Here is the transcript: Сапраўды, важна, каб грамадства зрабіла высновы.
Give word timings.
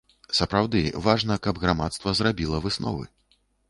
Сапраўды, 0.37 0.81
важна, 1.09 1.39
каб 1.45 1.63
грамадства 1.67 2.17
зрабіла 2.23 2.67
высновы. 2.69 3.03